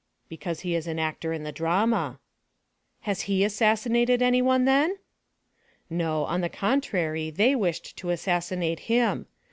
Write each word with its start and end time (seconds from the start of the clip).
"Because 0.29 0.61
he 0.61 0.73
is 0.73 0.87
an 0.87 0.97
actor 0.97 1.31
in 1.31 1.43
the 1.43 1.51
drama." 1.51 2.17
"Has 3.01 3.21
he 3.29 3.43
assassinated 3.43 4.19
anyone, 4.19 4.65
then?" 4.65 4.97
"No, 5.91 6.25
on 6.25 6.41
the 6.41 6.49
contrary, 6.49 7.29
they 7.29 7.53
wished 7.55 7.95
to 7.97 8.09
assassinate 8.09 8.79
him. 8.89 9.27